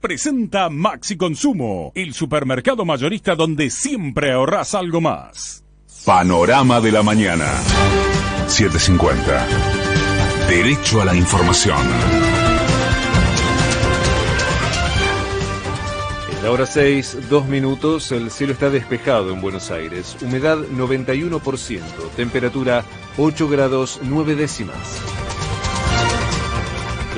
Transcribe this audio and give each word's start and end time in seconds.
Presenta 0.00 0.70
Maxi 0.70 1.16
Consumo, 1.16 1.92
el 1.94 2.14
supermercado 2.14 2.84
mayorista 2.84 3.34
donde 3.34 3.70
siempre 3.70 4.32
ahorras 4.32 4.74
algo 4.74 5.00
más. 5.00 5.62
Panorama 6.04 6.80
de 6.80 6.90
la 6.90 7.02
mañana. 7.02 7.46
750. 8.46 9.46
Derecho 10.48 11.02
a 11.02 11.04
la 11.04 11.14
información. 11.14 11.78
Es 16.32 16.42
la 16.42 16.50
hora 16.50 16.66
6, 16.66 17.28
dos 17.28 17.46
minutos, 17.46 18.10
el 18.10 18.30
cielo 18.30 18.54
está 18.54 18.70
despejado 18.70 19.32
en 19.32 19.42
Buenos 19.42 19.70
Aires, 19.70 20.16
humedad 20.22 20.58
91%, 20.58 21.82
temperatura 22.16 22.84
8 23.18 23.48
grados 23.48 24.00
9 24.02 24.34
décimas. 24.34 25.29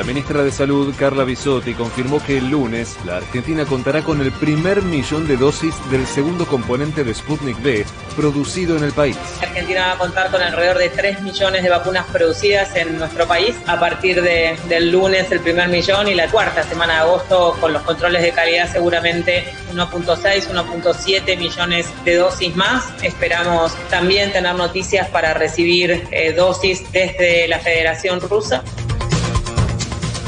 La 0.00 0.06
ministra 0.06 0.42
de 0.42 0.50
Salud, 0.50 0.94
Carla 0.98 1.24
Bisotti, 1.24 1.74
confirmó 1.74 2.24
que 2.24 2.38
el 2.38 2.48
lunes 2.48 2.96
la 3.04 3.18
Argentina 3.18 3.66
contará 3.66 4.00
con 4.00 4.22
el 4.22 4.32
primer 4.32 4.80
millón 4.80 5.28
de 5.28 5.36
dosis 5.36 5.74
del 5.90 6.06
segundo 6.06 6.46
componente 6.46 7.04
de 7.04 7.12
Sputnik 7.12 7.62
V 7.62 7.84
producido 8.16 8.78
en 8.78 8.84
el 8.84 8.92
país. 8.92 9.18
Argentina 9.42 9.88
va 9.88 9.92
a 9.92 9.98
contar 9.98 10.30
con 10.30 10.40
alrededor 10.40 10.78
de 10.78 10.88
3 10.88 11.20
millones 11.20 11.62
de 11.62 11.68
vacunas 11.68 12.06
producidas 12.06 12.74
en 12.76 12.98
nuestro 12.98 13.28
país 13.28 13.54
a 13.66 13.78
partir 13.78 14.22
de, 14.22 14.56
del 14.70 14.90
lunes 14.90 15.30
el 15.32 15.40
primer 15.40 15.68
millón 15.68 16.08
y 16.08 16.14
la 16.14 16.28
cuarta 16.28 16.62
semana 16.62 16.94
de 16.94 17.00
agosto 17.00 17.54
con 17.60 17.74
los 17.74 17.82
controles 17.82 18.22
de 18.22 18.32
calidad 18.32 18.72
seguramente 18.72 19.52
1.6, 19.74 20.48
1.7 20.50 21.36
millones 21.36 21.86
de 22.06 22.16
dosis 22.16 22.56
más. 22.56 22.90
Esperamos 23.02 23.74
también 23.90 24.32
tener 24.32 24.54
noticias 24.54 25.08
para 25.08 25.34
recibir 25.34 26.08
eh, 26.10 26.32
dosis 26.32 26.90
desde 26.90 27.48
la 27.48 27.58
Federación 27.58 28.18
Rusa. 28.22 28.64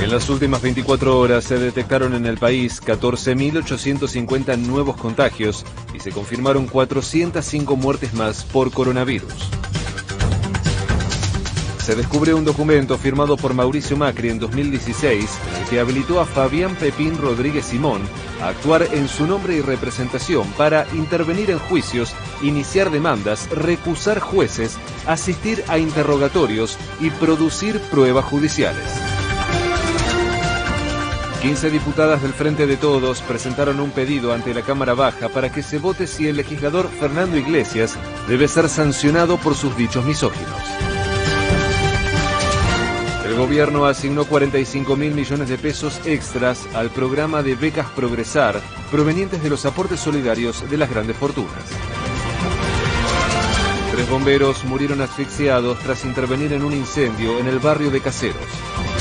En 0.02 0.10
las 0.10 0.28
últimas 0.28 0.60
24 0.60 1.16
horas 1.16 1.44
se 1.44 1.58
detectaron 1.60 2.14
en 2.14 2.26
el 2.26 2.36
país 2.36 2.82
14.850 2.82 4.58
nuevos 4.58 4.96
contagios 4.96 5.64
y 5.94 6.00
se 6.00 6.10
confirmaron 6.10 6.66
405 6.66 7.76
muertes 7.76 8.12
más 8.12 8.42
por 8.42 8.72
coronavirus. 8.72 9.32
Se 11.78 11.94
descubre 11.94 12.34
un 12.34 12.44
documento 12.44 12.98
firmado 12.98 13.36
por 13.36 13.54
Mauricio 13.54 13.96
Macri 13.96 14.30
en 14.30 14.40
2016 14.40 15.38
en 15.48 15.62
el 15.62 15.68
que 15.68 15.78
habilitó 15.78 16.18
a 16.18 16.26
Fabián 16.26 16.74
Pepín 16.74 17.16
Rodríguez 17.16 17.66
Simón 17.66 18.02
a 18.40 18.48
actuar 18.48 18.88
en 18.92 19.06
su 19.06 19.24
nombre 19.28 19.54
y 19.54 19.60
representación 19.60 20.48
para 20.54 20.84
intervenir 20.94 21.52
en 21.52 21.60
juicios, 21.60 22.12
iniciar 22.42 22.90
demandas, 22.90 23.48
recusar 23.50 24.18
jueces, 24.18 24.78
asistir 25.06 25.62
a 25.68 25.78
interrogatorios 25.78 26.76
y 27.00 27.10
producir 27.10 27.80
pruebas 27.82 28.24
judiciales. 28.24 29.11
15 31.42 31.70
diputadas 31.70 32.22
del 32.22 32.32
Frente 32.32 32.68
de 32.68 32.76
Todos 32.76 33.20
presentaron 33.20 33.80
un 33.80 33.90
pedido 33.90 34.32
ante 34.32 34.54
la 34.54 34.62
Cámara 34.62 34.94
Baja 34.94 35.28
para 35.28 35.50
que 35.50 35.64
se 35.64 35.78
vote 35.78 36.06
si 36.06 36.28
el 36.28 36.36
legislador 36.36 36.88
Fernando 36.88 37.36
Iglesias 37.36 37.98
debe 38.28 38.46
ser 38.46 38.68
sancionado 38.68 39.38
por 39.38 39.56
sus 39.56 39.76
dichos 39.76 40.04
misóginos. 40.04 40.56
El 43.26 43.34
gobierno 43.34 43.86
asignó 43.86 44.24
45 44.24 44.94
mil 44.94 45.14
millones 45.14 45.48
de 45.48 45.58
pesos 45.58 46.00
extras 46.04 46.64
al 46.76 46.90
programa 46.90 47.42
de 47.42 47.56
becas 47.56 47.90
Progresar 47.90 48.60
provenientes 48.92 49.42
de 49.42 49.50
los 49.50 49.66
aportes 49.66 49.98
solidarios 49.98 50.70
de 50.70 50.76
las 50.76 50.90
grandes 50.90 51.16
fortunas. 51.16 51.52
Tres 53.90 54.08
bomberos 54.08 54.64
murieron 54.64 55.00
asfixiados 55.00 55.76
tras 55.80 56.04
intervenir 56.04 56.52
en 56.52 56.62
un 56.62 56.72
incendio 56.72 57.40
en 57.40 57.48
el 57.48 57.58
barrio 57.58 57.90
de 57.90 58.00
Caseros. 58.00 58.91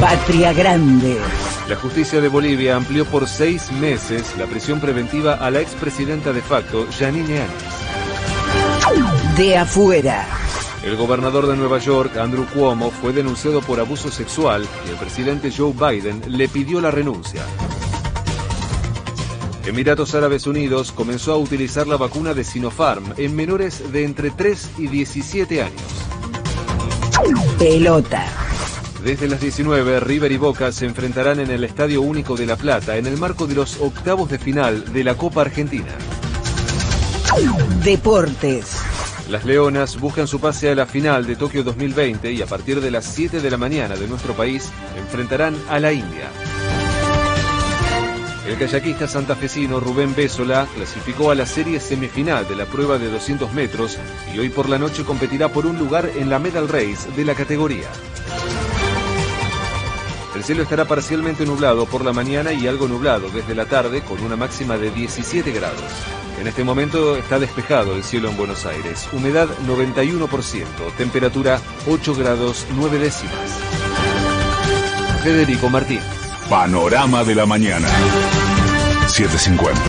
Patria 0.00 0.52
Grande. 0.52 1.18
La 1.68 1.76
justicia 1.76 2.20
de 2.20 2.28
Bolivia 2.28 2.76
amplió 2.76 3.04
por 3.04 3.28
seis 3.28 3.70
meses 3.72 4.36
la 4.38 4.46
prisión 4.46 4.80
preventiva 4.80 5.34
a 5.34 5.50
la 5.50 5.60
expresidenta 5.60 6.32
de 6.32 6.40
facto, 6.40 6.86
Janine 6.98 7.40
Áñez. 7.40 7.50
De 9.36 9.58
afuera. 9.58 10.26
El 10.84 10.96
gobernador 10.96 11.46
de 11.46 11.56
Nueva 11.56 11.78
York, 11.78 12.16
Andrew 12.16 12.46
Cuomo, 12.46 12.90
fue 12.90 13.12
denunciado 13.12 13.60
por 13.60 13.80
abuso 13.80 14.10
sexual 14.10 14.66
y 14.86 14.90
el 14.90 14.96
presidente 14.96 15.52
Joe 15.56 15.72
Biden 15.72 16.22
le 16.28 16.48
pidió 16.48 16.80
la 16.80 16.90
renuncia. 16.90 17.42
Emiratos 19.66 20.14
Árabes 20.14 20.46
Unidos 20.46 20.92
comenzó 20.92 21.32
a 21.32 21.36
utilizar 21.38 21.88
la 21.88 21.96
vacuna 21.96 22.34
de 22.34 22.44
Sinopharm 22.44 23.14
en 23.16 23.34
menores 23.34 23.92
de 23.92 24.04
entre 24.04 24.30
3 24.30 24.70
y 24.78 24.86
17 24.86 25.62
años. 25.62 25.82
Pelota. 27.58 28.45
Desde 29.06 29.28
las 29.28 29.40
19, 29.40 30.00
River 30.00 30.32
y 30.32 30.36
Boca 30.36 30.72
se 30.72 30.84
enfrentarán 30.84 31.38
en 31.38 31.48
el 31.52 31.62
Estadio 31.62 32.02
Único 32.02 32.34
de 32.34 32.44
La 32.44 32.56
Plata 32.56 32.96
en 32.96 33.06
el 33.06 33.16
marco 33.16 33.46
de 33.46 33.54
los 33.54 33.80
octavos 33.80 34.28
de 34.28 34.36
final 34.36 34.92
de 34.92 35.04
la 35.04 35.14
Copa 35.14 35.42
Argentina. 35.42 35.92
Deportes. 37.84 38.80
Las 39.30 39.44
Leonas 39.44 40.00
buscan 40.00 40.26
su 40.26 40.40
pase 40.40 40.70
a 40.70 40.74
la 40.74 40.86
final 40.86 41.24
de 41.24 41.36
Tokio 41.36 41.62
2020 41.62 42.32
y 42.32 42.42
a 42.42 42.46
partir 42.46 42.80
de 42.80 42.90
las 42.90 43.04
7 43.04 43.40
de 43.40 43.48
la 43.48 43.56
mañana 43.56 43.94
de 43.94 44.08
nuestro 44.08 44.34
país 44.34 44.72
enfrentarán 44.98 45.54
a 45.70 45.78
la 45.78 45.92
India. 45.92 46.28
El 48.48 48.58
kayakista 48.58 49.06
santafesino 49.06 49.78
Rubén 49.78 50.16
Bésola 50.16 50.66
clasificó 50.74 51.30
a 51.30 51.36
la 51.36 51.46
serie 51.46 51.78
semifinal 51.78 52.48
de 52.48 52.56
la 52.56 52.64
prueba 52.64 52.98
de 52.98 53.08
200 53.08 53.52
metros 53.52 53.98
y 54.34 54.40
hoy 54.40 54.48
por 54.48 54.68
la 54.68 54.78
noche 54.78 55.04
competirá 55.04 55.48
por 55.48 55.64
un 55.64 55.78
lugar 55.78 56.10
en 56.16 56.28
la 56.28 56.40
Medal 56.40 56.66
Race 56.68 57.08
de 57.16 57.24
la 57.24 57.36
categoría. 57.36 57.88
El 60.36 60.44
cielo 60.44 60.62
estará 60.62 60.84
parcialmente 60.84 61.46
nublado 61.46 61.86
por 61.86 62.04
la 62.04 62.12
mañana 62.12 62.52
y 62.52 62.66
algo 62.66 62.86
nublado 62.86 63.30
desde 63.30 63.54
la 63.54 63.64
tarde 63.64 64.02
con 64.02 64.22
una 64.22 64.36
máxima 64.36 64.76
de 64.76 64.90
17 64.90 65.50
grados. 65.50 65.80
En 66.38 66.46
este 66.46 66.62
momento 66.62 67.16
está 67.16 67.38
despejado 67.38 67.96
el 67.96 68.04
cielo 68.04 68.28
en 68.28 68.36
Buenos 68.36 68.66
Aires. 68.66 69.08
Humedad 69.14 69.48
91%, 69.66 70.66
temperatura 70.98 71.58
8 71.88 72.14
grados 72.14 72.66
9 72.76 72.98
décimas. 72.98 73.58
Federico 75.22 75.70
Martín. 75.70 76.00
Panorama 76.50 77.24
de 77.24 77.34
la 77.34 77.46
mañana. 77.46 77.88
750. 79.08 79.80